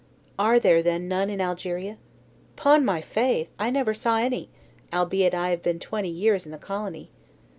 "Are 0.39 0.59
there, 0.59 0.81
then, 0.81 1.07
none 1.07 1.29
in 1.29 1.39
Algeria?" 1.39 1.99
"'Pon 2.55 2.83
my 2.83 3.01
faith, 3.01 3.51
I 3.59 3.69
never 3.69 3.93
saw 3.93 4.17
any, 4.17 4.49
albeit 4.91 5.35
I 5.35 5.51
have 5.51 5.61
been 5.61 5.77
twenty 5.77 6.09
years 6.09 6.43
in 6.43 6.51
the 6.51 6.57
colony. 6.57 7.11